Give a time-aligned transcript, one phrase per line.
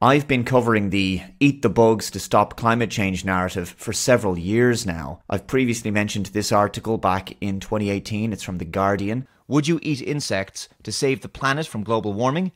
[0.00, 4.84] I've been covering the eat the bugs to stop climate change narrative for several years
[4.84, 5.20] now.
[5.30, 8.30] I've previously mentioned this article back in 2018.
[8.30, 9.26] It's from The Guardian.
[9.48, 12.52] Would you eat insects to save the planet from global warming?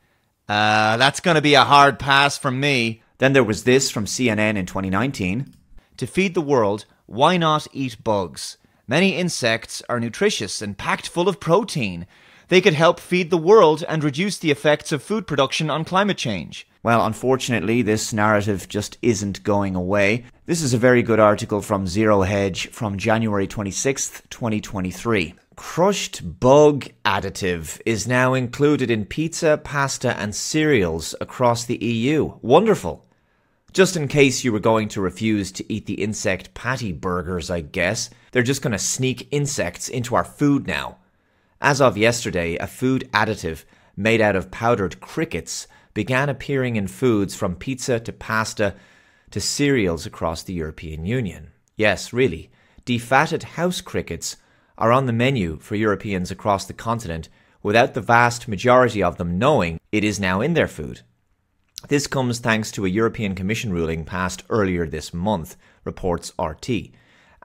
[0.51, 3.03] Uh, that's going to be a hard pass from me.
[3.17, 5.55] Then there was this from CNN in 2019.
[5.97, 8.59] To feed the world, why not eat bugs?
[8.87, 12.07] Many insects are nutritious and packed full of protein.
[12.49, 16.19] They could help feed the world and reduce the effects of food production on climate
[16.19, 16.67] change.
[16.83, 20.25] Well, unfortunately, this narrative just isn't going away.
[20.47, 25.35] This is a very good article from Zero Hedge from January 26th, 2023.
[25.57, 32.39] Crushed bug additive is now included in pizza, pasta, and cereals across the EU.
[32.41, 33.05] Wonderful.
[33.75, 37.61] Just in case you were going to refuse to eat the insect patty burgers, I
[37.61, 40.97] guess, they're just going to sneak insects into our food now.
[41.61, 43.65] As of yesterday, a food additive
[43.99, 48.75] made out of powdered crickets began appearing in foods from pizza to pasta
[49.31, 51.53] to cereals across the European Union.
[51.77, 52.51] Yes, really,
[52.85, 54.37] defatted house crickets
[54.77, 57.29] are on the menu for Europeans across the continent
[57.63, 61.03] without the vast majority of them knowing it is now in their food.
[61.89, 66.91] This comes thanks to a European Commission ruling passed earlier this month, reports RT.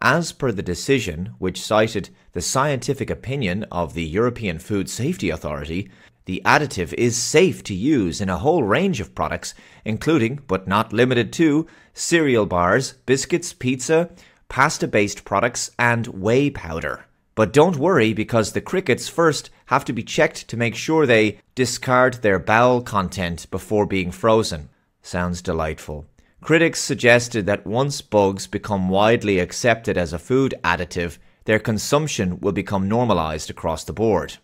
[0.02, 5.90] As per the decision, which cited the scientific opinion of the European Food Safety Authority,
[6.26, 10.92] the additive is safe to use in a whole range of products, including, but not
[10.92, 14.10] limited to, cereal bars, biscuits, pizza,
[14.50, 17.06] pasta based products, and whey powder.
[17.36, 21.40] But don't worry because the crickets first have to be checked to make sure they
[21.54, 24.70] discard their bowel content before being frozen.
[25.02, 26.06] Sounds delightful.
[26.42, 32.52] Critics suggested that once bugs become widely accepted as a food additive, their consumption will
[32.52, 34.38] become normalized across the board.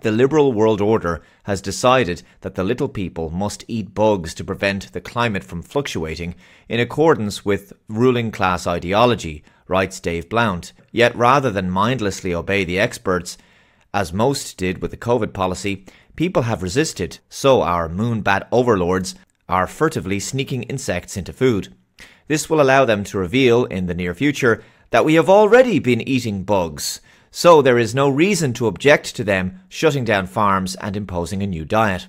[0.00, 4.92] The liberal world order has decided that the little people must eat bugs to prevent
[4.92, 6.36] the climate from fluctuating
[6.68, 10.72] in accordance with ruling class ideology, writes Dave Blount.
[10.92, 13.36] Yet rather than mindlessly obey the experts,
[13.92, 15.84] as most did with the COVID policy,
[16.14, 19.16] people have resisted, so our moonbat overlords
[19.48, 21.74] are furtively sneaking insects into food.
[22.28, 26.00] This will allow them to reveal in the near future that we have already been
[26.00, 30.96] eating bugs so there is no reason to object to them shutting down farms and
[30.96, 32.08] imposing a new diet.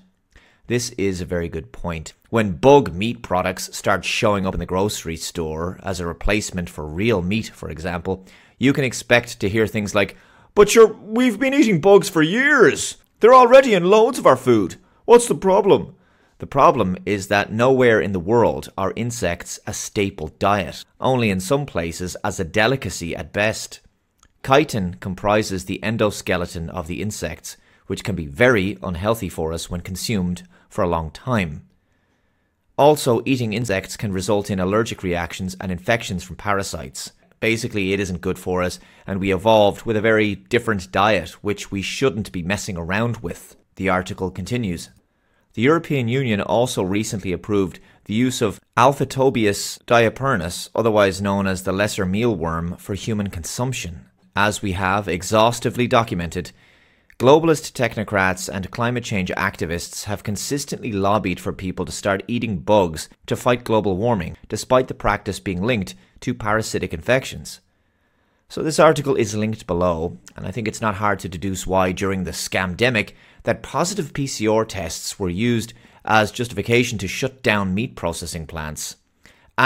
[0.67, 2.13] This is a very good point.
[2.29, 6.85] When bug meat products start showing up in the grocery store as a replacement for
[6.85, 8.25] real meat, for example,
[8.57, 10.15] you can expect to hear things like,
[10.55, 12.97] But we've been eating bugs for years.
[13.19, 14.75] They're already in loads of our food.
[15.05, 15.95] What's the problem?
[16.39, 21.39] The problem is that nowhere in the world are insects a staple diet, only in
[21.39, 23.81] some places as a delicacy at best.
[24.43, 29.81] Chitin comprises the endoskeleton of the insects, which can be very unhealthy for us when
[29.81, 31.67] consumed for a long time.
[32.75, 37.11] Also, eating insects can result in allergic reactions and infections from parasites.
[37.39, 41.71] Basically, it isn't good for us, and we evolved with a very different diet, which
[41.71, 43.55] we shouldn't be messing around with.
[43.75, 44.89] The article continues.
[45.53, 51.71] The European Union also recently approved the use of Alphitobius diaperinus, otherwise known as the
[51.71, 56.51] lesser mealworm, for human consumption as we have exhaustively documented,
[57.19, 63.09] globalist technocrats and climate change activists have consistently lobbied for people to start eating bugs
[63.27, 67.59] to fight global warming, despite the practice being linked to parasitic infections.
[68.47, 71.91] So this article is linked below, and I think it's not hard to deduce why
[71.91, 73.13] during the scamdemic
[73.43, 78.97] that positive PCR tests were used as justification to shut down meat processing plants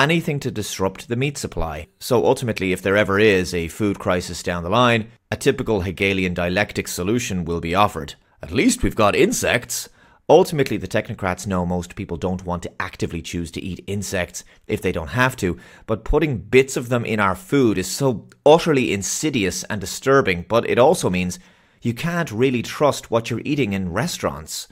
[0.04, 1.88] anything to disrupt the meat supply.
[2.00, 6.34] So ultimately, if there ever is a food crisis down the line, a typical Hegelian
[6.34, 8.16] dialectic solution will be offered.
[8.42, 9.90] At least we've got insects.
[10.28, 14.82] Ultimately, the technocrats know most people don't want to actively choose to eat insects if
[14.82, 18.92] they don't have to, but putting bits of them in our food is so utterly
[18.92, 21.40] insidious and disturbing, but it also means
[21.82, 24.68] you can't really trust what you're eating in restaurants.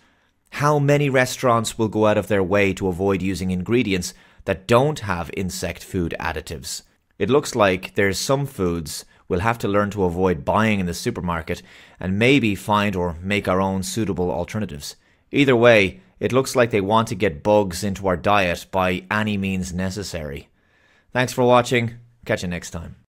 [0.49, 4.13] How many restaurants will go out of their way to avoid using ingredients
[4.45, 6.83] that don't have insect food additives.
[7.17, 10.93] It looks like there's some foods we'll have to learn to avoid buying in the
[10.93, 11.61] supermarket
[11.99, 14.95] and maybe find or make our own suitable alternatives.
[15.31, 19.37] Either way, it looks like they want to get bugs into our diet by any
[19.37, 20.49] means necessary.
[21.11, 21.95] Thanks for watching.
[22.25, 23.02] Catch you next time.